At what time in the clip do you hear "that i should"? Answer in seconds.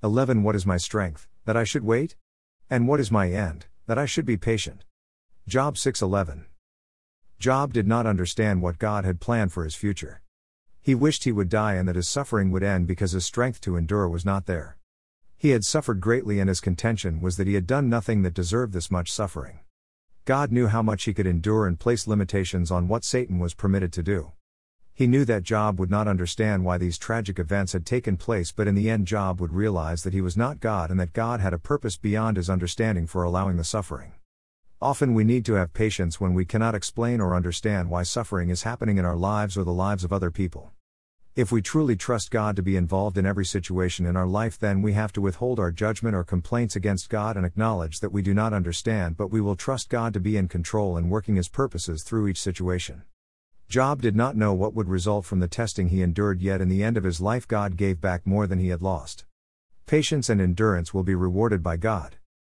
1.44-1.82, 3.86-4.24